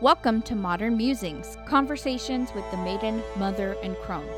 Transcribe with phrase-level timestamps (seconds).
[0.00, 4.28] Welcome to Modern Musings, conversations with the maiden, mother, and crone,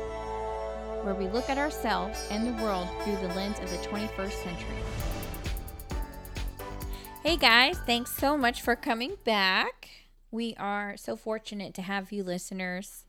[1.03, 4.75] where we look at ourselves and the world through the lens of the 21st century.
[7.21, 9.89] Hey guys, thanks so much for coming back.
[10.31, 13.05] We are so fortunate to have you listeners.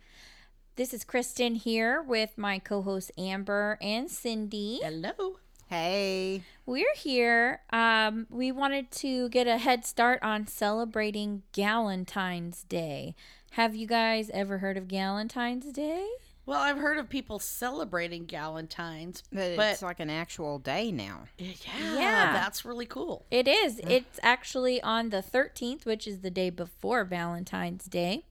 [0.77, 4.81] This is Kristen here with my co hosts Amber and Cindy.
[4.83, 5.39] Hello.
[5.77, 6.43] Hey.
[6.67, 7.63] We're here.
[7.71, 13.15] Um, we wanted to get a head start on celebrating Galentine's Day.
[13.53, 16.07] Have you guys ever heard of Galentine's Day?
[16.45, 21.21] Well, I've heard of people celebrating Galentine's, But, but, it's like an actual day now.
[21.39, 21.55] yeah,
[21.95, 22.33] Yeah.
[22.35, 23.25] that's really cool.
[23.31, 23.81] It is.
[23.83, 28.27] It's actually on the 13th, which is the day before Valentine's Day.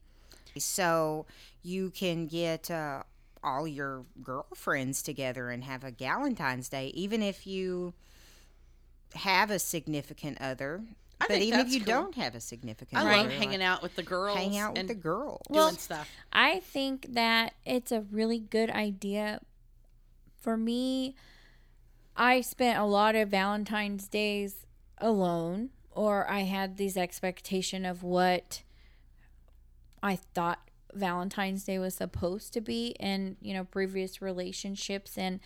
[0.56, 1.26] So
[1.60, 3.02] you can get uh,
[3.42, 7.94] all your girlfriends together and have a Galentine's Day, even if you
[9.14, 10.82] have a significant other.
[11.20, 11.86] I but think even if you cool.
[11.86, 14.36] don't have a significant I other, love hanging like, out with the girls.
[14.36, 15.40] hang out with the girls.
[15.48, 16.08] doing Well, stuff.
[16.32, 19.40] I think that it's a really good idea.
[20.40, 21.14] For me,
[22.16, 24.66] I spent a lot of Valentine's days
[24.98, 28.62] alone, or I had these expectation of what
[30.02, 30.58] I thought
[30.94, 35.16] Valentine's Day was supposed to be in, you know, previous relationships.
[35.16, 35.40] And,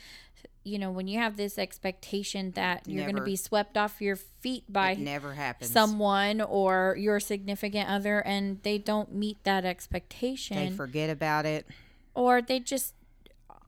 [0.65, 4.17] you know, when you have this expectation that you're going to be swept off your
[4.17, 5.71] feet by it never happens.
[5.71, 11.67] someone or your significant other and they don't meet that expectation they forget about it.
[12.15, 12.95] or they just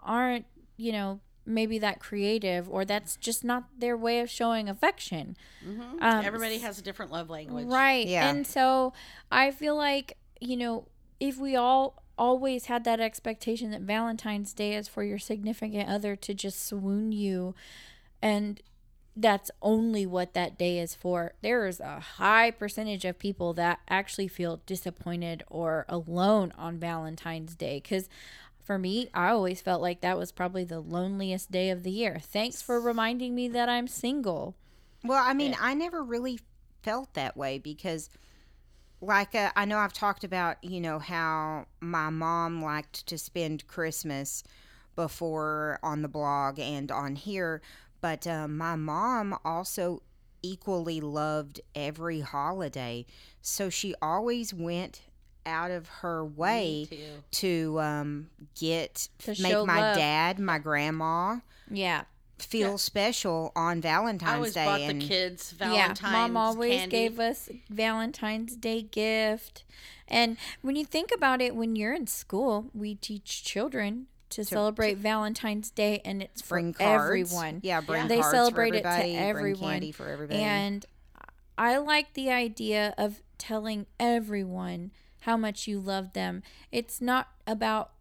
[0.03, 5.37] aren't you know maybe that creative or that's just not their way of showing affection
[5.67, 7.67] um, Everybody has a different love language.
[7.67, 8.29] right Yeah.
[8.29, 8.93] and so
[9.31, 10.87] i feel like you know
[11.21, 16.17] if we all always had that expectation that valentine's day is for your significant other
[16.17, 17.55] to just swoon you
[18.21, 18.61] and
[19.21, 21.35] that's only what that day is for.
[21.43, 27.57] There is a high percentage of people that actually feel disappointed or alone on Valentine's
[27.57, 27.81] Day.
[27.83, 28.09] Because
[28.63, 32.21] for me, I always felt like that was probably the loneliest day of the year.
[32.23, 34.55] Thanks for reminding me that I'm single.
[35.03, 36.39] Well, I mean, I never really
[36.83, 38.11] felt that way because,
[39.01, 43.67] like, uh, I know I've talked about, you know, how my mom liked to spend
[43.67, 44.43] Christmas
[44.97, 47.63] before on the blog and on here,
[48.01, 50.03] but uh, my mom also
[50.43, 53.07] equally loved every holiday.
[53.41, 55.03] So she always went
[55.47, 56.87] out of her way
[57.31, 59.97] to um, get, To make my love.
[59.97, 61.37] dad, my grandma
[61.71, 62.03] Yeah.
[62.39, 64.65] Feel special on Valentine's I always Day.
[64.65, 66.91] bought and the kids Valentine's yeah, mom always candy.
[66.91, 69.65] gave us Valentine's Day gift.
[70.07, 74.99] And when you think about it, when you're in school, we teach children to, celebrate
[74.99, 76.81] Valentine's Day, and it's for cards.
[76.81, 77.61] everyone.
[77.63, 79.71] Yeah, bring they cards celebrate for it to everybody, bring everyone.
[79.73, 80.41] candy for everybody.
[80.41, 80.87] And
[81.57, 86.43] I like the idea of telling everyone how much you love them.
[86.71, 87.93] It's not about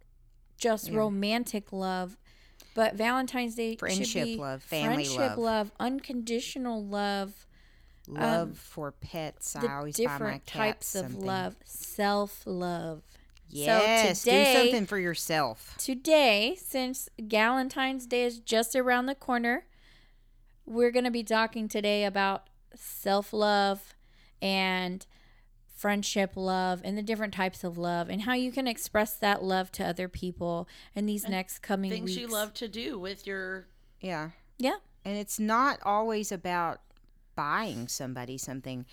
[0.58, 2.18] just romantic love,
[2.78, 5.72] but Valentine's Day should Friendship love, family friendship love.
[5.80, 7.48] unconditional love,
[8.08, 9.56] love for pets.
[9.56, 11.26] um, I always buy my different types of something.
[11.26, 13.02] love, self love.
[13.50, 15.74] Yes, today- do something for yourself.
[15.80, 19.66] Today, since Valentine's Day is just around the corner,
[20.68, 23.96] we're going to be talking today about self love
[24.40, 25.08] and
[25.78, 29.72] friendship love and the different types of love and how you can express that love
[29.72, 32.20] to other people in these next coming Things weeks.
[32.20, 33.68] you love to do with your.
[34.02, 34.78] Yeah, Yeah.
[35.06, 36.82] and it's not always about
[37.36, 38.86] buying somebody something.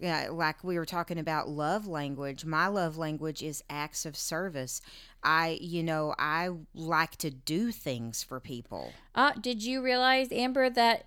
[0.00, 2.44] Yeah, like we were talking about love language.
[2.44, 4.80] My love language is acts of service.
[5.22, 8.92] I, you know, I like to do things for people.
[9.14, 11.06] Uh, did you realize, Amber, that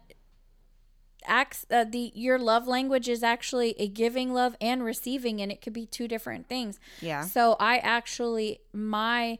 [1.28, 5.62] acts uh, the your love language is actually a giving love and receiving, and it
[5.62, 6.80] could be two different things.
[7.02, 7.22] Yeah.
[7.22, 9.40] So I actually my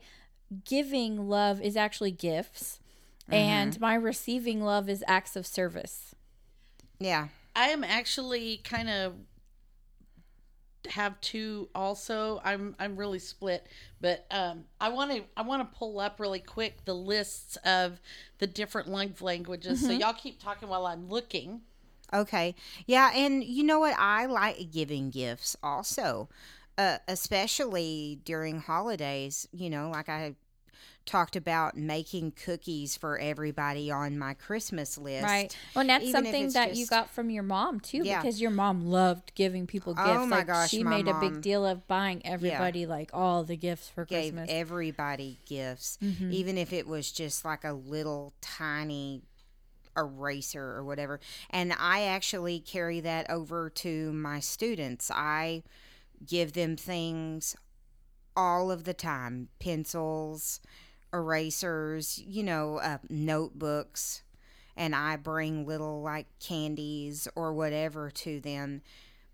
[0.64, 2.80] giving love is actually gifts,
[3.28, 6.14] and my receiving love is acts of service.
[6.98, 7.28] Yeah.
[7.54, 9.14] I am actually kind of
[10.90, 13.66] have two also i'm i'm really split
[14.00, 18.00] but um i want to i want to pull up really quick the lists of
[18.38, 21.60] the different love languages so y'all keep talking while i'm looking
[22.12, 22.54] Okay.
[22.86, 23.94] Yeah, and you know what?
[23.98, 26.28] I like giving gifts also,
[26.78, 29.48] uh, especially during holidays.
[29.52, 30.34] You know, like I
[31.04, 35.22] talked about making cookies for everybody on my Christmas list.
[35.24, 35.56] Right.
[35.72, 38.20] Well, and that's Even something that you got from your mom too, Yeah.
[38.20, 40.08] because your mom loved giving people gifts.
[40.08, 43.44] Oh my like, gosh, she my made a big deal of buying everybody like all
[43.44, 44.50] the gifts for Gave Christmas.
[44.52, 46.32] everybody gifts, Mm-hmm.
[46.32, 49.22] even if it was just like a little tiny
[49.96, 51.20] eraser or whatever.
[51.50, 55.10] And I actually carry that over to my students.
[55.10, 55.62] I
[56.24, 57.56] give them things
[58.36, 60.60] all of the time pencils,
[61.12, 64.22] erasers, you know, uh, notebooks.
[64.76, 68.82] And I bring little like candies or whatever to them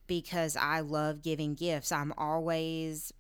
[0.07, 1.91] because I love giving gifts.
[1.91, 3.13] I'm always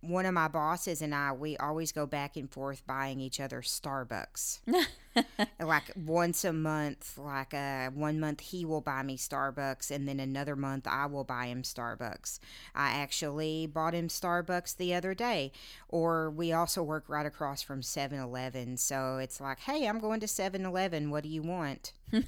[0.00, 3.62] one of my bosses and I, we always go back and forth buying each other
[3.62, 4.60] Starbucks.
[5.60, 10.20] like once a month, like uh, one month he will buy me Starbucks, and then
[10.20, 12.38] another month I will buy him Starbucks.
[12.74, 15.52] I actually bought him Starbucks the other day.
[15.88, 18.76] Or we also work right across from 7 Eleven.
[18.76, 21.10] So it's like, hey, I'm going to 7 Eleven.
[21.10, 21.92] What do you want?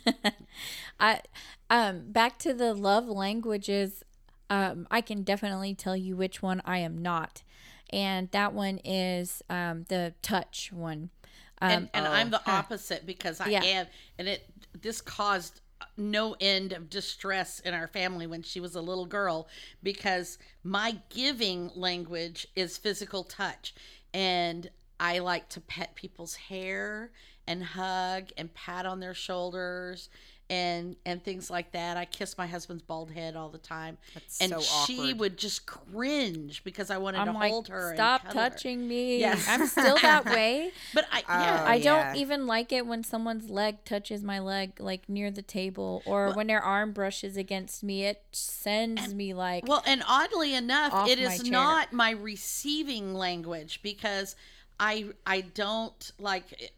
[1.01, 1.21] I
[1.71, 4.03] um back to the love languages.
[4.49, 7.43] Um, I can definitely tell you which one I am not,
[7.93, 11.11] and that one is um the touch one.
[11.63, 13.63] Um, and and I'm oh, the opposite because I Yeah.
[13.65, 13.87] am,
[14.19, 14.47] and it
[14.81, 15.61] this caused
[15.97, 19.49] no end of distress in our family when she was a little girl
[19.83, 23.75] because my giving language is physical touch,
[24.13, 27.11] and I like to pet people's hair
[27.47, 30.09] and hug and pat on their shoulders.
[30.51, 31.97] And, and things like that.
[31.97, 35.65] I kiss my husband's bald head all the time, That's and so she would just
[35.65, 37.93] cringe because I wanted I'm to like, hold her.
[37.95, 39.21] stop and cuddle her." touching me.
[39.21, 39.47] Yes.
[39.49, 40.73] I'm still that way.
[40.93, 44.41] But I, oh, yeah, Oh, I don't even like it when someone's leg touches my
[44.41, 48.05] leg, like near the table, or when their arm brushes against me.
[48.05, 51.53] It sends me like, Well, and oddly enough, Off it my is chair.
[51.53, 54.35] not my receiving language because
[54.81, 56.73] I I don't like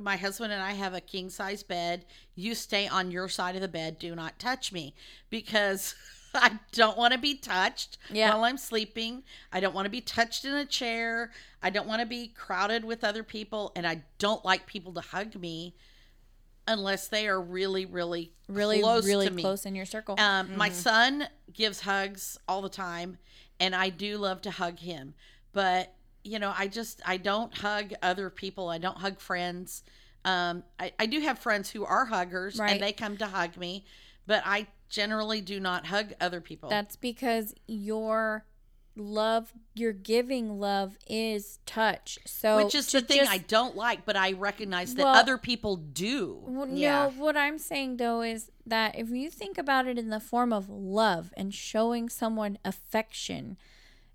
[0.00, 2.04] my husband and I have a king size bed.
[2.34, 3.98] You stay on your side of the bed.
[3.98, 4.94] Do not touch me
[5.30, 5.94] because
[6.34, 8.34] I don't want to be touched Yeah.
[8.34, 9.22] while I'm sleeping.
[9.52, 11.30] I don't want to be touched in a chair.
[11.62, 15.00] I don't want to be crowded with other people and I don't like people to
[15.00, 15.74] hug me
[16.68, 19.42] unless they are really really really, close really to me.
[19.42, 20.16] close in your circle.
[20.18, 23.18] Um, My son gives hugs all the time,
[23.60, 25.14] and I do love to hug him.
[25.52, 25.94] But
[26.26, 28.68] you know, I just I don't hug other people.
[28.68, 29.82] I don't hug friends.
[30.24, 32.72] Um, I, I do have friends who are huggers, Right.
[32.72, 33.84] and they come to hug me,
[34.26, 36.68] but I generally do not hug other people.
[36.68, 38.44] That's because your
[38.96, 42.18] love, your giving love is touch.
[42.26, 45.38] So which is the thing just- I don't like, but I recognize that Well- other
[45.38, 46.42] people do.
[46.46, 47.04] Well, Yeah.
[47.04, 50.52] No, what I'm saying though is that if you think about it in the form
[50.52, 53.58] of love and showing someone affection,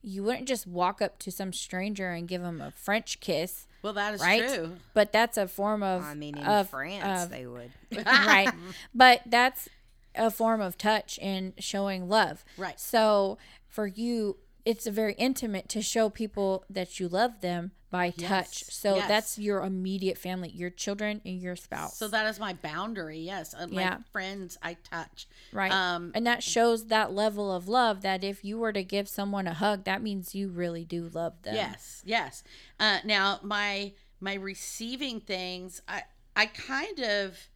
[0.03, 3.93] you wouldn't just walk up to some stranger and give them a French kiss, Well,
[3.93, 4.47] that is right?
[4.47, 4.77] true.
[4.93, 7.71] But that's a form of I mean, in of, France, of- they would.
[8.05, 8.51] right.
[8.93, 9.69] But that's
[10.15, 12.43] a form of touch and showing love.
[12.57, 12.79] Right.
[12.79, 13.37] So
[13.67, 18.63] for you, it's a very intimate to show people that you love them by touch.
[18.69, 19.07] So Yes.
[19.07, 21.97] that's your immediate family, your children and your spouse.
[21.97, 23.19] So that is my boundary.
[23.19, 23.97] Yes, Uh, my Yeah.
[24.11, 25.27] friends I touch.
[25.51, 25.71] right.
[25.71, 29.45] Um, and that shows that level of love that if you were to give someone
[29.45, 31.53] a hug, that means you really do love them.
[31.55, 32.43] Yes, yes.
[32.79, 36.03] Uh, now my my receiving things, I
[36.35, 37.49] I kind of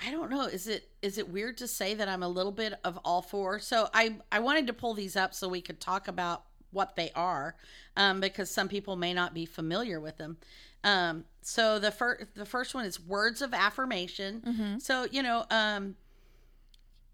[0.00, 0.42] I don't know.
[0.42, 3.58] Is it is it weird to say that I'm a little bit of all four?
[3.58, 7.10] So I I wanted to pull these up so we could talk about what they
[7.14, 7.54] are,
[7.96, 10.36] um, because some people may not be familiar with them.
[10.84, 14.42] Um, so the first the first one is words of affirmation.
[14.80, 15.96] So you know, um,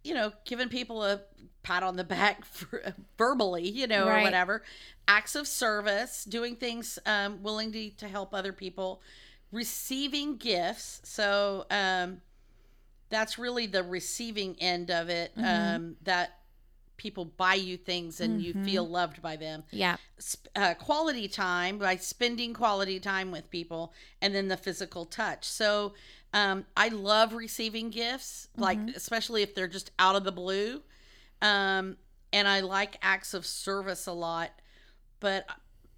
[0.02, 1.20] you know, giving people a
[1.62, 2.82] pat on the back for,
[3.18, 4.62] verbally, you know, or whatever.
[5.08, 9.00] Acts of service, doing things um, willing to, to help other people,
[9.50, 11.00] receiving gifts.
[11.04, 12.20] So um,
[13.10, 15.32] that's really the receiving end of it.
[15.76, 16.38] Um, that
[16.96, 19.64] people buy you things and you feel loved by them.
[19.70, 19.96] Yeah.
[20.54, 25.44] uh, quality time by spending quality time with people and then the physical touch.
[25.44, 25.94] So
[26.34, 30.82] um, i love receiving gifts like especially if they're just out of the blue.
[31.40, 31.96] Um,
[32.32, 34.50] and i like acts of service a lot
[35.20, 35.46] but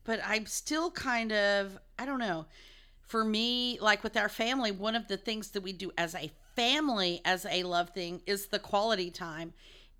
[0.05, 2.47] but i'm still kind of i don't know.
[3.00, 6.31] For me like with our family one of the things that we do as a
[6.55, 9.53] family as a love thing is the quality time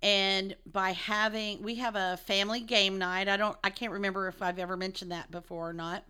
[0.03, 3.27] and by having we have a family game night.
[3.27, 6.03] I don't i can't remember if i've ever mentioned that before or not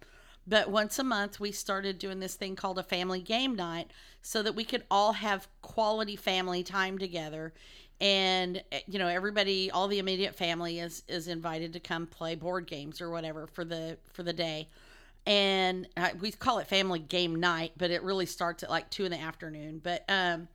[0.48, 3.92] but once a month we started doing this thing called a family game night
[4.22, 7.54] so that we could all have quality family time together.
[8.00, 12.36] And eh, you know everybody all the immediate family is is invited to come play
[12.36, 14.70] board games or whatever for the for the day.
[15.26, 19.04] And uh, we call it family game night but it really starts at like two
[19.04, 19.82] in the afternoon.
[19.84, 20.48] But um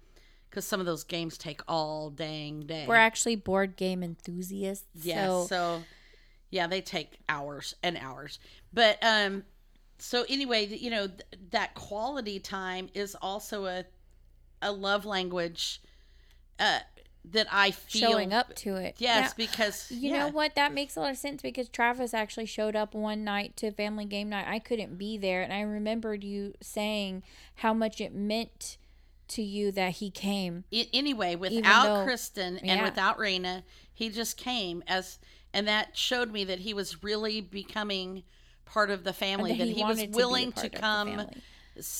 [0.52, 4.84] because some of those games take all dang day We're actually board game enthusiasts.
[5.02, 5.26] Yes.
[5.26, 5.82] So, So,
[6.50, 8.38] yeah, they take hours and hours.
[8.72, 9.44] But um
[9.98, 13.84] so anyway, you know, th- that quality time is also a
[14.60, 15.80] a love language
[16.60, 16.80] uh
[17.24, 18.96] that I feel showing up to it.
[18.98, 19.46] Yes, Yeah.
[19.46, 20.18] because You yeah.
[20.18, 20.54] know what?
[20.56, 24.04] That makes a lot of sense because Travis actually showed up one night to family
[24.04, 24.46] game night.
[24.48, 27.22] I couldn't be there, and I remembered you saying
[27.56, 28.76] how much it meant
[29.32, 30.64] to you that he came.
[30.92, 32.84] Anyway, without though- Kristen and Yeah.
[32.84, 33.62] without Raina,
[33.92, 35.18] he just came as,
[35.52, 38.22] and that showed me that he was really becoming
[38.64, 39.52] part of the family.
[39.52, 41.42] And That he he, was wanted to willing to come family.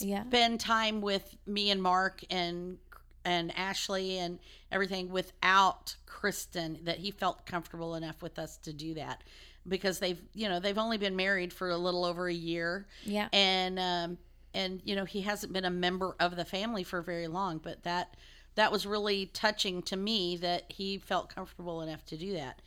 [0.01, 0.25] Yeah.
[0.25, 2.79] spend time with me and Mark and
[3.25, 4.41] and Ashley and
[4.73, 6.79] everything without Kristen.
[6.83, 9.23] That he felt comfortable enough with us to do that
[9.69, 13.29] because they've you know they've only been married for a little over a year Yeah.
[13.33, 14.19] and um
[14.55, 17.83] and you know he hasn't been a member of the family for very long but
[17.83, 18.15] that
[18.55, 22.61] that was really touching to me that he felt comfortable enough to do that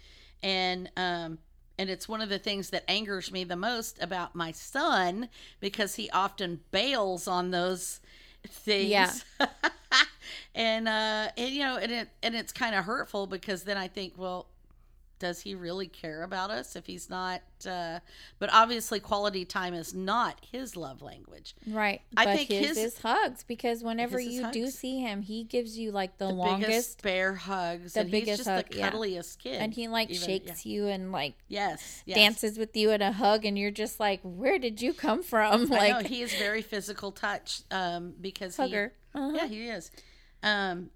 [0.43, 1.37] and um
[1.77, 5.27] and it's one of the things that angers me the most about my son
[5.59, 7.99] because he often bails on those
[8.47, 9.13] things Yeah.
[10.55, 13.87] and uh and you know and it and it's kind of hurtful because then i
[13.87, 14.47] think well
[15.17, 17.99] does he really care about us if he's not uh
[18.37, 22.01] but obviously quality time is not his love language Right.
[22.17, 25.77] I but think his, his- is hugs because whenever you do see him, he gives
[25.77, 29.21] you like the, the longest bear hugs the and biggest he's just hug, the yeah.
[29.39, 33.01] kid and he like even- shakes you and like yes, yes dances with you in
[33.01, 35.71] a hug and you're just like, Where did you come from?
[35.73, 38.93] I know Like he is very physical touch um because hugger.
[39.13, 39.31] he Uh-huh.
[39.35, 39.91] yeah he is
[40.43, 40.89] um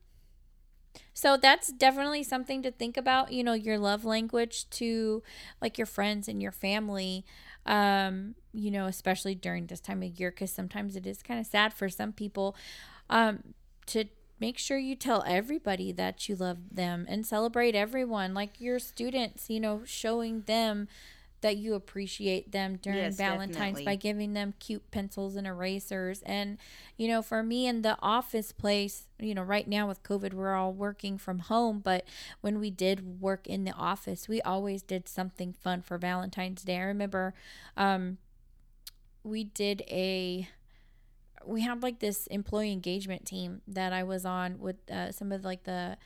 [1.14, 5.24] So that's definitely something to think about, you know, your love language to
[5.62, 7.26] like your friends and your family.
[7.66, 11.46] Um, you know, especially during this time of year cuz sometimes it is kind of
[11.46, 12.56] sad for some people
[13.10, 13.54] um
[13.88, 14.06] to
[14.40, 19.50] make sure you tell everybody that you love them and celebrate everyone like your students,
[19.50, 20.88] you know, showing them
[21.42, 23.86] that you appreciate them during Yes, Valentine's definitely.
[23.86, 26.22] by giving them cute pencils and erasers.
[26.24, 26.58] And,
[26.98, 30.54] you know, for me in the office place, you know, right now with COVID, we're
[30.56, 31.80] all working from home.
[31.80, 32.06] But
[32.42, 36.78] when we did work in the office, we always did something fun for Valentine's Day.
[36.78, 37.34] I remember
[37.78, 38.18] um,
[39.24, 40.48] we did a.
[41.46, 45.46] We had like this employee engagement team that I was on with uh, some of
[45.46, 45.98] like the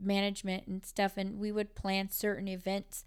[0.00, 3.04] management and stuff, and we would plan certain events.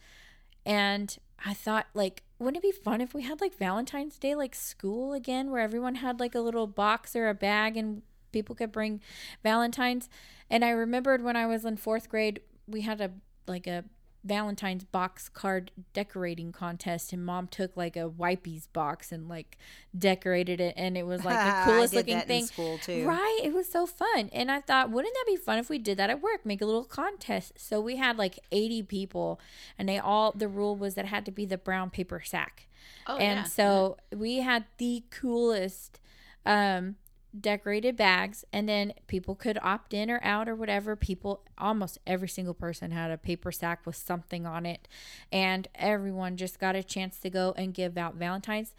[0.66, 4.56] And I thought, like, wouldn't it be fun if we had like Valentine's Day, like
[4.56, 8.72] school again, where everyone had like a little box or a bag and people could
[8.72, 9.02] bring
[9.44, 10.10] Valentine's?
[10.50, 13.12] And I remembered when I was in fourth grade, we had a
[13.48, 13.86] like a
[14.26, 19.58] Valentine's box card decorating contest, and mom took like a Wipes box and like
[19.98, 22.46] decorated it, and it was like the I coolest did looking that in thing.
[22.48, 23.06] school, too.
[23.06, 23.40] Right?
[23.44, 24.30] It was so fun.
[24.34, 26.46] And I thought, wouldn't that be fun if we did that at work?
[26.46, 27.54] Make a little contest.
[27.58, 29.40] So we had like 80 people,
[29.78, 32.68] and they all, the rule was that it had to be the brown paper sack.
[33.08, 33.44] oh and yeah.
[33.44, 36.00] so we had the coolest
[36.46, 36.96] um,
[37.42, 40.96] decorated bags, and then people could opt in or out or whatever.
[40.96, 44.88] People, almost every single person had a paper sack with something on it,
[45.32, 48.74] and everyone just got a chance to go and give out Valentine's.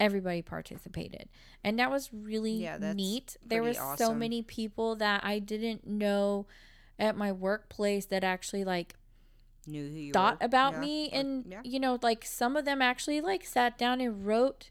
[0.00, 1.28] Everybody participated,
[1.62, 3.36] and that was really Yeah, neat.
[3.44, 6.46] There was pretty so many people that I didn't know
[6.98, 8.94] at my workplace that actually like
[9.66, 10.46] Knew who you thought were.
[10.46, 10.80] about Yeah.
[10.80, 11.60] me and yeah.
[11.64, 14.70] you know like some of them actually like sat down and wrote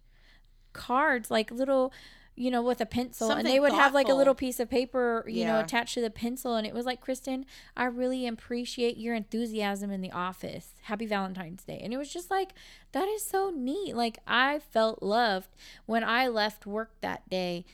[0.74, 1.93] cards like little
[2.35, 5.23] you know with a pencil and they would have like a little piece of paper
[5.27, 7.45] you know attached to the pencil and it was like kristen
[7.75, 10.73] i really appreciate your enthusiasm in the office.
[10.83, 11.79] Happy valentine's day.
[11.83, 12.53] And it was just like
[12.91, 13.95] that is so neat.
[13.95, 15.50] Like i felt loved
[15.85, 17.65] when i left work that day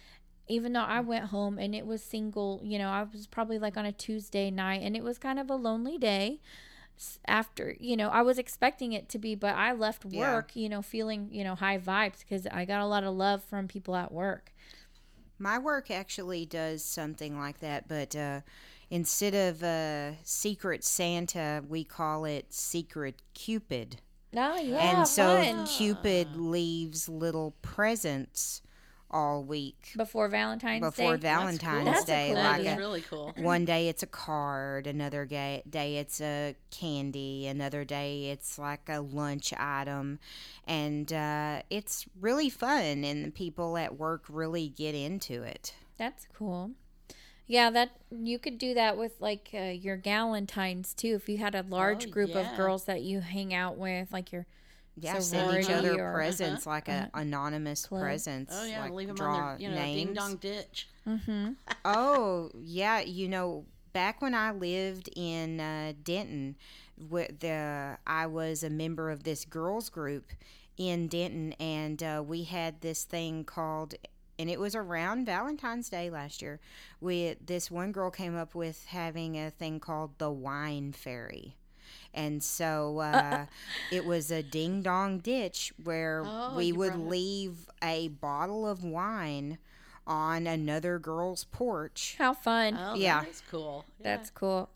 [0.50, 3.76] even though I went home and it was single, you know, I was probably like
[3.76, 6.40] on a Tuesday night and it was kind of a lonely day
[7.28, 10.36] after, you know, I was expecting it to be, but I left Yeah.
[10.36, 13.44] work, you know, feeling, you know, high vibes because I got a lot of love
[13.44, 14.52] from people at work.
[15.40, 18.42] My work actually does something like that, but uh,
[18.90, 23.98] instead of uh, Secret Santa, we call it Secret Cupid.
[24.36, 25.00] Oh, yeah.
[25.00, 25.66] and so fun.
[25.66, 28.62] Cupid leaves little presents
[29.10, 29.92] all week.
[29.96, 31.22] before Valentine's Before Day.
[31.22, 31.94] Val- That's Valentine's cool.
[31.94, 32.74] That's a Day, cool like is idea.
[32.74, 33.34] a, really cool.
[33.38, 38.90] one day it's a card, another ga- day it's a candy, another day it's like
[38.90, 40.20] a lunch item,
[40.66, 45.74] and uh, it's really fun, and the people at work really get into it.
[45.98, 46.72] That's cool.
[47.50, 51.16] Yeah, that you could do that with like uh, your Galentines too.
[51.16, 54.34] If you had a large Oh, group of girls that you hang out with, like
[54.34, 54.46] your
[55.00, 58.02] Yeah, send each other or- presents like a uh, anonymous club.
[58.02, 58.54] presents.
[58.56, 60.88] Oh yeah, like leave them draw on their you know ding dong ditch.
[61.08, 61.52] mm-hmm.
[61.86, 66.56] oh yeah, you know, back when I lived in uh, Denton,
[67.00, 70.32] wh- the I was a member of this girls group
[70.78, 73.94] in Denton, and uh, we had this thing called
[74.40, 76.60] and it was around Valentine's Day last year.
[77.02, 81.56] We this one girl came up with having a thing called the wine fairy.
[82.18, 83.46] And so uh,
[83.92, 88.84] it was a ding dong ditch where Oh, we would brought leave a bottle of
[88.84, 89.60] wine
[90.08, 92.16] on another girl's porch.
[92.18, 92.76] How fun.
[92.82, 93.22] Oh, Yeah.
[93.24, 93.86] that's cool.
[94.00, 94.04] Yeah.
[94.04, 94.70] That's cool.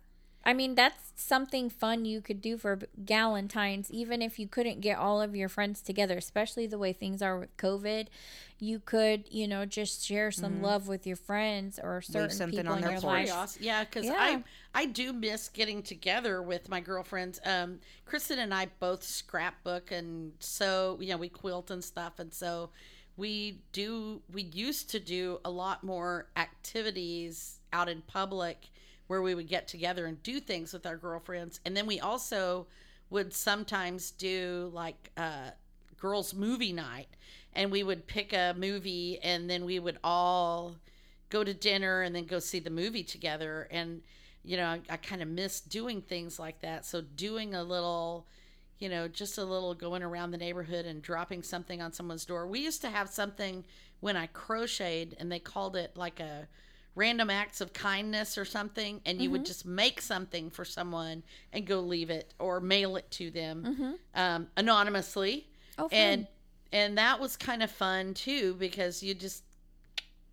[0.44, 4.98] I mean, that's something fun you could do for Galentine's, even if you couldn't get
[4.98, 8.08] all of your friends together, especially the way things are with COVID.
[8.58, 12.38] You could, you know, just share some love with your friends or certain Mm-hmm.
[12.38, 13.28] something people on in their your porch.
[13.28, 13.34] life.
[13.34, 13.64] Awesome.
[13.64, 14.16] Yeah, because Yeah.
[14.18, 14.44] I
[14.74, 17.40] I do miss getting together with my girlfriends.
[17.46, 22.34] Um, Kristen and I both scrapbook and so you know we quilt and stuff, and
[22.34, 22.70] so
[23.18, 28.70] we do we used to do a lot more activities out in public
[29.08, 32.68] where we would get together and do things with our girlfriends, and then we also
[33.10, 35.52] would sometimes do like uh,
[35.98, 37.08] girls movie night,
[37.54, 40.76] and we would pick a movie, and then we would all
[41.30, 43.68] go to dinner and then go see the movie together.
[43.72, 44.02] And
[44.44, 46.86] you know i, I kind of miss doing things like that.
[46.86, 48.28] So doing a little
[48.80, 52.48] you know just a little going around the neighborhood and dropping something on someone's door.
[52.48, 53.64] We used to have something
[54.02, 56.48] when i crocheted and they called it like a
[56.96, 61.66] random acts of kindness or something and you would just make something for someone and
[61.66, 65.48] go leave it or mail it to them um, anonymously.
[65.78, 65.98] Oh, fun.
[65.98, 66.28] and
[66.74, 69.44] and that was kind of fun too because you just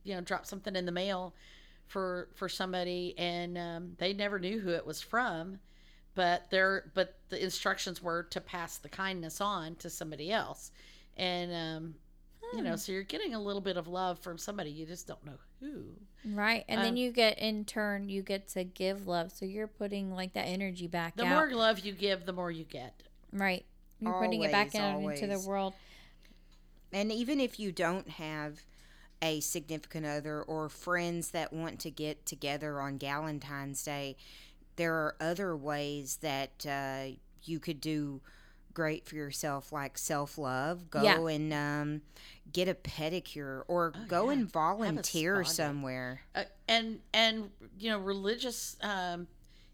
[0.03, 1.35] you know drop something in the mail
[1.87, 5.61] for for somebody and um, they never knew who it was from
[6.19, 10.73] but there but the instructions were to pass the kindness on to somebody else.
[11.17, 11.95] And um,
[12.53, 12.65] you Hmm.
[12.65, 15.39] know so you're getting a little bit of love from somebody you just don't know
[15.61, 15.85] who
[16.25, 16.65] Right.
[16.69, 19.31] And then Um, you get, in turn, you get to give love.
[19.33, 21.49] So you're putting like that energy back the out.
[21.49, 23.03] more love you give the more you get
[23.33, 23.65] right.
[24.01, 25.75] You're putting it back out into the world.
[26.93, 28.65] And even if you don't have
[29.23, 34.17] a significant other or friends that want to get together on Valentine's Day,
[34.77, 38.21] there are other ways that uh, you could do
[38.75, 40.91] great for yourself, like self love.
[40.91, 41.35] Go Yeah.
[41.35, 42.03] and um,
[42.53, 44.33] get a pedicure or Oh, go yeah.
[44.35, 46.21] and volunteer somewhere.
[46.35, 49.27] uh, and and you know religious um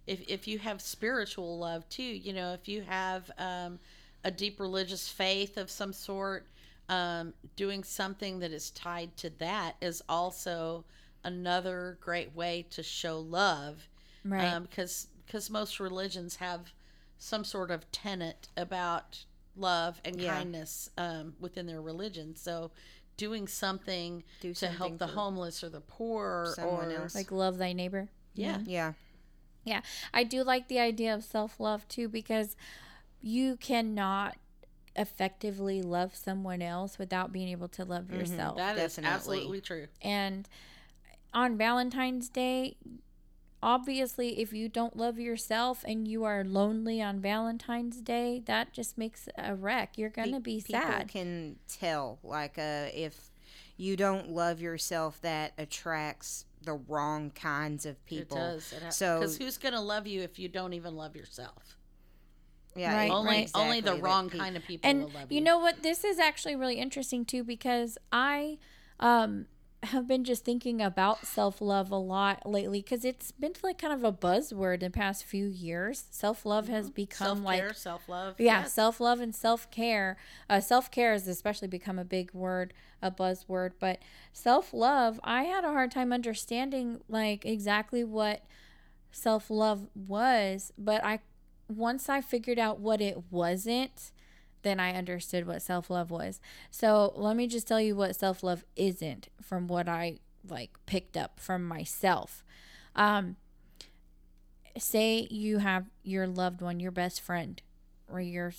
[0.06, 3.78] if if you have spiritual love too you know if you have um
[4.24, 6.46] a deep religious faith of some sort
[6.88, 10.84] um doing something that is tied to that is also
[11.24, 13.88] another great way to show love
[14.24, 14.52] Right.
[14.52, 16.72] um because because most religions have
[17.18, 19.24] some sort of tenet about
[19.56, 20.34] love and Yeah.
[20.34, 22.70] kindness um, within their religion so
[23.16, 27.14] doing something Do to help the homeless or the poor someone or else.
[27.14, 28.08] like love thy neighbor.
[28.34, 28.92] yeah Yeah.
[29.66, 29.80] Yeah,
[30.12, 32.54] I do like the idea of self love too because
[33.22, 34.36] you cannot
[34.94, 38.56] effectively love someone else without being able to love yourself.
[38.58, 39.08] that is Definitely.
[39.14, 40.48] absolutely true and
[41.32, 42.76] on Valentine's Day,
[43.64, 48.98] obviously, if you don't love yourself and you are lonely on Valentine's Day, that just
[48.98, 49.96] makes a wreck.
[49.96, 51.08] You're going to be people sad.
[51.08, 53.30] can tell like uh, if
[53.76, 59.18] you don't love yourself that attracts the wrong kinds of people it does it so
[59.20, 61.76] because who's gonna love you if you don't even love yourself
[62.74, 63.50] yeah Right, only right.
[63.54, 66.04] only the exactly, wrong kind of people and will love you you know what this
[66.04, 68.56] is actually really interesting too because i
[68.98, 69.44] um
[69.86, 74.04] have been just thinking about self-love a lot lately because it's been like kind of
[74.04, 76.04] a buzzword in the past few years.
[76.10, 78.72] Self-love has become self-care like self-love yeah yes.
[78.72, 80.16] self-love and self-care.
[80.48, 82.72] Uh, self-care has especially become a big word
[83.04, 83.98] a buzzword but
[84.32, 88.42] self-love i had a hard time understanding like exactly what
[89.12, 91.20] self-love was but i
[91.68, 94.10] once i figured out what it wasn't
[94.64, 96.40] then i understood what self-love was.
[96.70, 101.38] So let me just tell you what self-love isn't from what i like picked up
[101.38, 102.44] from myself.
[102.96, 103.36] Um
[104.76, 107.62] say you have your loved one your best friend
[108.08, 108.52] or your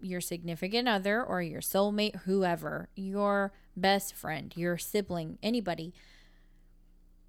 [0.00, 5.92] your significant other or your soulmate whoever your best friend your sibling anybody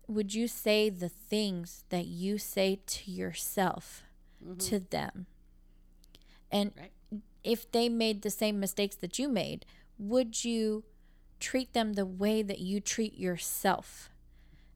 [0.08, 4.04] would you say the things that you say to yourself
[4.60, 5.26] to them?
[6.52, 6.92] And Right.
[7.44, 9.66] If they made the same mistakes that you made
[9.98, 10.84] would you
[11.40, 14.10] treat them the way that you treat yourself?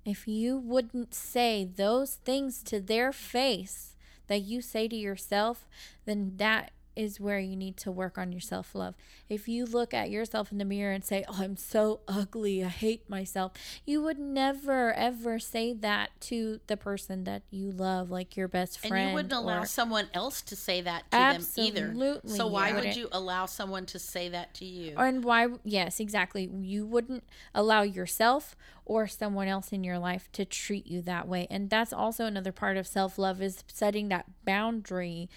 [0.05, 3.95] If you wouldn't say those things to their face
[4.27, 5.67] that you say to yourself,
[6.05, 8.95] then that is where you need to work on your self love.
[9.29, 12.69] If you look at yourself in the mirror and say, Oh, I'm so ugly, I
[12.69, 13.51] hate myself,
[13.85, 18.79] you would never, ever say that to the person that you love, like your best
[18.79, 18.95] friend.
[18.95, 21.85] And you wouldn't allow or- someone else to say that to them either.
[21.85, 22.97] Absolutely, So why would wouldn't.
[22.97, 24.95] you allow someone to say that to you?
[24.97, 26.49] And why, yes, exactly.
[26.61, 28.55] You wouldn't allow yourself
[28.85, 31.47] or someone else in your life to treat you that way.
[31.49, 35.29] And that's also another part of self love is setting that boundary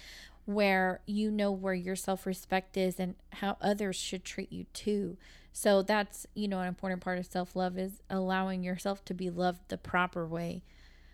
[0.49, 5.15] where you know where your self respect is and how others should treat you too.
[5.53, 9.29] So that's, you know, an important part of self love is allowing yourself to be
[9.29, 10.63] loved the proper way.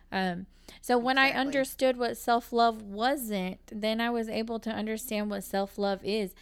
[0.10, 0.46] Um,
[0.82, 5.44] so when I understood what self love wasn't, then I was able to understand what
[5.44, 6.34] self love is.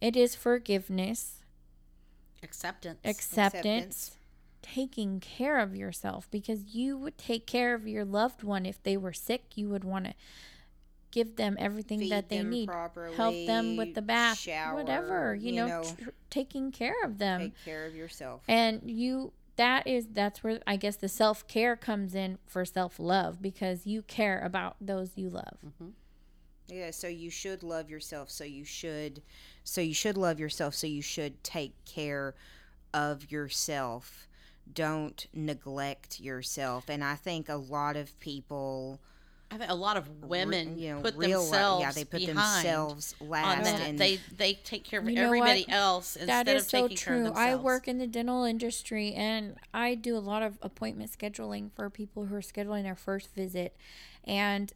[0.00, 1.44] It is forgiveness,
[2.42, 2.98] Acceptance.
[3.04, 4.16] acceptance, Acceptance.
[4.62, 8.96] taking care of yourself because you would take care of your loved one if they
[8.96, 9.56] were sick.
[9.56, 10.14] You would want to
[11.10, 15.34] give them everything Feed that they need, properly, help them with the bath, shower, whatever,
[15.34, 15.82] you, you know, know.
[15.82, 17.40] tr- taking care of them.
[17.40, 18.42] Take care of yourself.
[18.48, 23.86] And you that is that's where I guess the self-care comes in for self-love because
[23.86, 25.58] you care about those you love.
[25.66, 25.88] Mm-hmm.
[26.68, 28.30] Yeah, so you should love yourself.
[28.30, 29.22] So you should,
[29.64, 30.74] so you should love yourself.
[30.74, 32.34] So you should take care
[32.94, 34.28] of yourself.
[34.72, 36.88] Don't neglect yourself.
[36.88, 39.00] And I think a lot of people,
[39.52, 42.64] I think a lot of women you know, put real- themselves yeah, they put behind
[42.64, 43.80] themselves on last, that.
[43.80, 45.74] and they they take care of You know everybody what?
[45.74, 47.24] else That instead is of so taking care of true.
[47.24, 47.40] themselves.
[47.40, 51.90] I work in the dental industry and I do a lot of appointment scheduling for
[51.90, 53.76] people who are scheduling their first visit.
[54.22, 54.72] And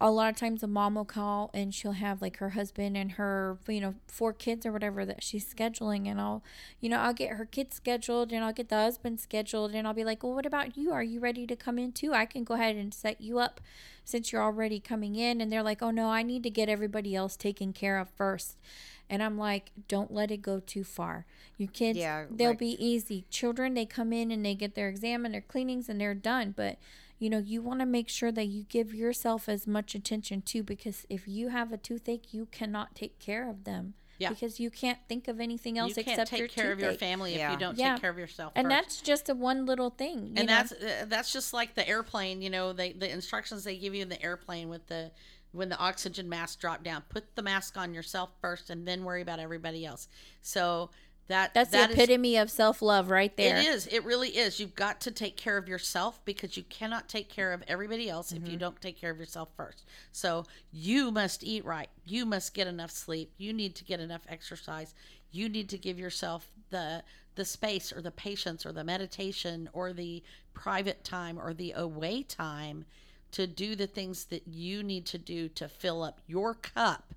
[0.00, 3.12] a lot of times a mom will call and she'll have like her husband and
[3.12, 6.42] her, you know, four kids or whatever that she's scheduling and I'll,
[6.80, 9.94] you know, I'll get her kids scheduled and I'll get the husband scheduled and I'll
[9.94, 10.92] be like, "Well, what about you?
[10.92, 12.12] Are you ready to come in too?
[12.12, 13.60] I can go ahead and set you up
[14.04, 17.14] since you're already coming in." And they're like, "Oh no, I need to get everybody
[17.14, 18.56] else taken care of first.
[19.08, 21.26] And I'm like, don't let it go too far.
[21.58, 23.26] Your kids, Yeah, they'll like- be easy.
[23.30, 26.54] Children, they come in and they get their exam and their cleanings and they're done.
[26.56, 26.78] But,
[27.18, 30.62] you know, you want to make sure that you give yourself as much attention too,
[30.62, 33.94] because if you have a toothache, you cannot take care of them.
[34.18, 34.28] Yeah.
[34.28, 36.92] Because you can't think of anything else you can't except take your care of your
[36.92, 37.00] toothache.
[37.08, 37.94] family if you don't Yeah.
[37.94, 38.52] take care of yourself.
[38.54, 38.70] And first.
[38.74, 40.26] that's just a one little thing.
[40.28, 40.54] You and know?
[40.54, 44.02] that's uh, that's just like the airplane you know they the instructions they give you
[44.02, 45.10] in the airplane with the
[45.50, 49.22] when the oxygen mask drop down put the mask on yourself first and then worry
[49.22, 50.06] about everybody else
[50.42, 50.90] so
[51.28, 53.56] that that's that the is- epitome of self love right there.
[53.58, 53.86] it is.
[53.86, 54.60] It really is.
[54.60, 58.32] You've got to take care of yourself because you cannot take care of everybody else
[58.32, 58.50] if Mm-hmm.
[58.52, 59.84] you don't take care of yourself first.
[60.12, 61.88] So you must eat right.
[62.04, 63.32] You must get enough sleep.
[63.38, 64.94] You need to get enough exercise.
[65.30, 67.02] You need to give yourself the
[67.36, 72.22] the space or the patience or the meditation or the private time or the away
[72.22, 72.84] time
[73.32, 77.12] to do the things that you need to do to fill up your cup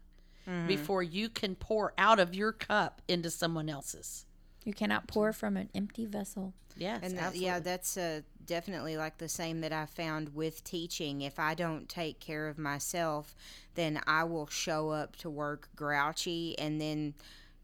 [0.48, 0.68] Mm-hmm.
[0.68, 4.26] before you can pour out of your cup into someone else's
[4.64, 6.54] You cannot pour from an empty vessel.
[6.78, 11.22] yes and that, yeah, that's uh, definitely like the same that I found with teaching.
[11.22, 13.36] If I don't take care of myself,
[13.76, 17.14] then I will show up to work grouchy, and then,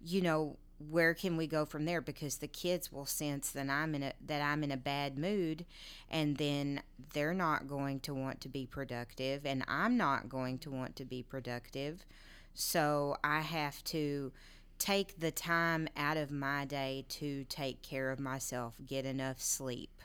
[0.05, 0.57] you know,
[0.89, 2.01] where can we go from there?
[2.01, 5.65] Because the kids will sense that I'm in a that I'm in a bad mood,
[6.11, 6.81] and then
[7.13, 11.05] they're not going to want to be productive, and I'm not going to want to
[11.05, 12.05] be productive.
[12.53, 14.31] So I have to
[14.77, 20.01] take the time out of my day to take care of myself, get enough sleep,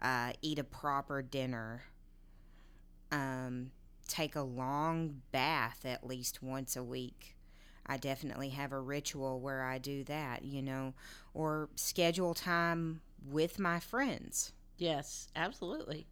[0.00, 1.84] uh, eat a proper dinner,
[3.10, 3.70] um,
[4.08, 7.36] take a long bath at least once a week.
[7.86, 10.94] I definitely have a ritual where I do that, you know,
[11.34, 14.52] or schedule time with my friends.
[14.78, 16.06] Yes, absolutely.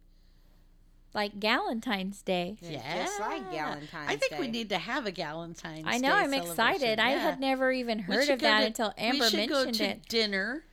[1.13, 2.57] Like Galentine's Day.
[2.61, 5.83] Yeah, Just like Galentine's I think we need to have a Galentine's.
[5.85, 6.49] I know, Day I'm celebration.
[6.51, 6.99] excited.
[6.99, 7.19] I Yeah.
[7.19, 10.07] had never even heard of that to- until Amber we should mentioned go to it.
[10.07, 10.63] dinner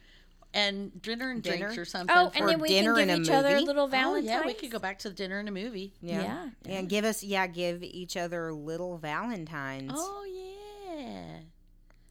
[0.54, 2.16] and dinner and drinks or oh, something.
[2.16, 3.64] Oh, for- and then we dinner can give a each other movie?
[3.66, 5.92] little Oh, yeah, we could go back to the dinner and a movie.
[6.00, 6.50] Yeah.
[6.66, 9.92] And give us, yeah, give each other little Valentines.
[9.94, 11.40] Oh yeah.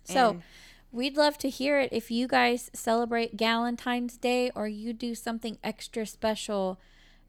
[0.03, 0.43] So And-
[0.91, 5.57] we'd love to hear it if you guys celebrate Galentine's Day or you do something
[5.63, 6.79] extra special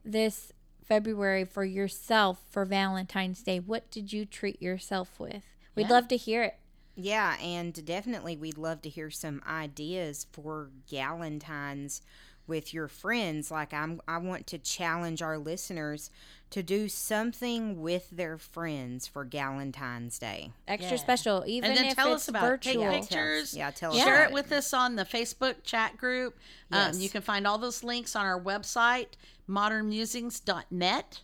[0.04, 0.52] this
[0.88, 3.61] February for yourself for Valentine's Day.
[3.61, 5.44] What did you treat yourself with?
[5.74, 5.92] We'd Yeah.
[5.92, 6.59] love to hear it.
[6.96, 12.01] Yeah, and definitely we'd love to hear some ideas for Galentine's
[12.48, 13.50] with your friends.
[13.50, 16.11] Like I'm I want to challenge our listeners
[16.50, 20.50] to do something with their friends for Galentine's Day.
[20.66, 21.02] Extra Yeah.
[21.02, 22.82] special, even and then if tell it's us about virtual.
[22.84, 22.90] it.
[22.90, 23.54] Take pictures.
[23.54, 26.38] Yeah, tell us Share it with us on the Facebook chat group.
[26.72, 27.00] Um, Yes.
[27.00, 29.08] you can find all those links on our website,
[29.48, 31.20] modernmusings.net.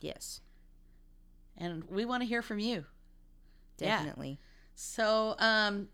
[0.00, 0.40] Yes.
[1.56, 2.84] And we want to hear from you.
[3.78, 3.96] Yeah.
[3.98, 4.38] definitely.
[4.74, 5.88] So um,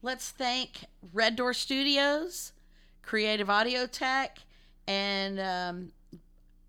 [0.00, 2.52] let's thank Red Door Studios,
[3.02, 4.38] Creative Audio Tech,
[4.86, 5.92] and um,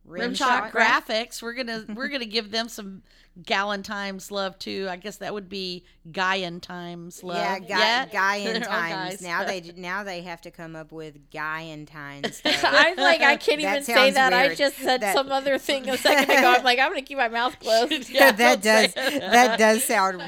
[0.08, 1.42] Rimshot Graphics.
[1.42, 3.04] We're gonna we're gonna give them some
[3.42, 4.88] Galentimes love too.
[4.90, 7.38] I guess that would be Gaian times love.
[7.38, 9.22] Yeah, guy, guy in times.
[9.22, 12.42] Now they now they have to come up with guy in times.
[12.46, 14.34] I'm like, I can't That even say that.
[14.34, 16.54] I just said That- some other thing a second ago.
[16.58, 18.10] I'm like, I'm gonna keep my mouth closed.
[18.10, 20.22] Yeah, that does that does sound.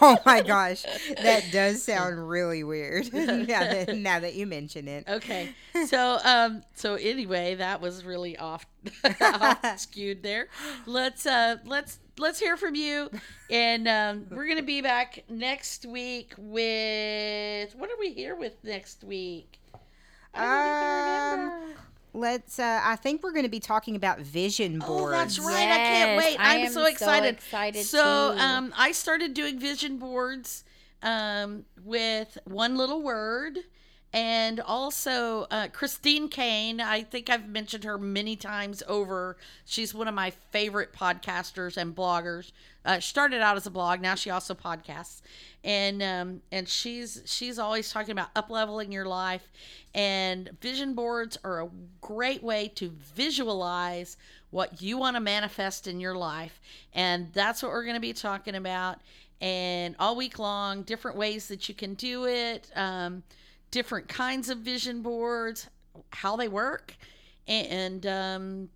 [0.00, 0.84] Oh my gosh,
[1.22, 3.12] that does sound really weird.
[3.12, 5.04] now that now that you mention it.
[5.06, 5.54] Okay.
[5.86, 8.64] So um so anyway, that was really off,
[9.20, 10.48] off skewed there.
[10.86, 13.10] Let's uh let's let's hear from you
[13.50, 18.54] and um we're going to be back next week with what are we here with
[18.62, 19.58] next week?
[20.34, 21.74] I don't even Um.
[22.16, 22.60] Let's.
[22.60, 25.04] Uh, I think we're going to be talking about vision boards.
[25.04, 25.68] Oh, that's right.
[25.68, 26.38] I can't wait.
[26.38, 27.34] I I'm am so so excited.
[27.34, 30.62] excited So, um, I started doing vision boards
[31.02, 33.58] um, with one little word.
[34.14, 39.36] And also, uh, Christine Kane, I think I've mentioned her many times over.
[39.64, 42.52] She's one of my favorite podcasters and bloggers.
[42.84, 45.20] Uh, she started out as a blog, now she also podcasts,
[45.64, 49.50] and um, and she's she's always talking about up leveling your life.
[49.96, 54.16] And vision boards are a great way to visualize
[54.50, 56.60] what you want to manifest in your life,
[56.92, 59.00] and that's what we're going to be talking about.
[59.40, 62.70] And all week long, different ways that you can do it.
[62.76, 63.24] Um,
[63.74, 65.68] different kinds of vision boards,
[66.10, 66.96] how they work,
[67.48, 68.68] and um,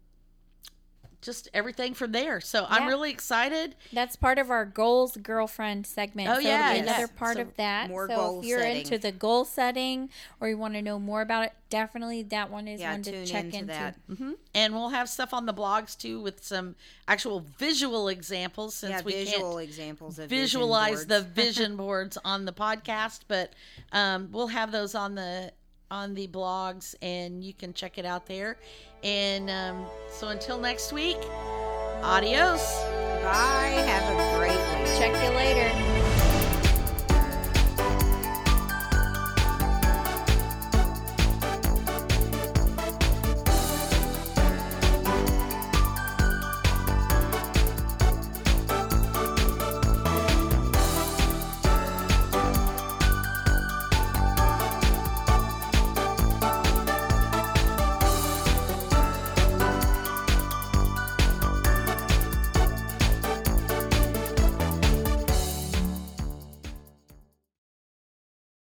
[1.21, 2.41] just everything from there.
[2.41, 3.75] So I'm really excited.
[3.93, 6.29] That's part of our goals girlfriend segment.
[6.31, 7.89] Oh, so yeah, it'll another part So of that.
[7.89, 8.79] more so goal if you're setting.
[8.83, 12.69] into the goal setting or you want to know more about it, definitely that one
[12.69, 13.67] is Yeah, one to check into into.
[13.67, 13.95] that.
[14.17, 16.77] hmm And we'll have stuff on the blogs too with some
[17.09, 22.17] actual visual examples since yeah, we visual can't examples of visualize vision the vision boards
[22.25, 23.53] on the podcast, but
[23.93, 25.53] um, we'll have those on the
[25.91, 28.57] on the blogs and you can check it out there.
[29.03, 31.19] And um, so until next week,
[32.03, 32.63] adios.
[33.23, 33.83] Bye.
[33.87, 34.99] Have a great week.
[34.99, 35.98] Check you later.